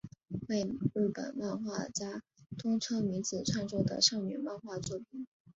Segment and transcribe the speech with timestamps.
[0.49, 0.63] 为
[0.95, 2.23] 日本漫画家
[2.57, 5.27] 东村明子创作的少女漫画作品。